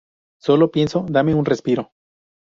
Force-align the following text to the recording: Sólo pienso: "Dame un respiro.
Sólo 0.39 0.71
pienso: 0.71 1.05
"Dame 1.07 1.35
un 1.35 1.45
respiro. 1.45 1.91